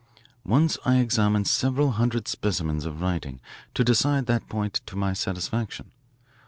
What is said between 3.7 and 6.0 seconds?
to decide that point to my satisfaction.